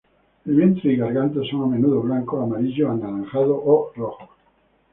El 0.47 0.55
vientre 0.55 0.93
y 0.93 0.95
garganta 0.95 1.41
son 1.51 1.61
a 1.61 1.67
menudo 1.67 2.01
blancos, 2.01 2.41
amarillos, 2.43 2.89
anaranjados 2.89 3.61
o 3.63 3.91
rojos. 3.95 4.29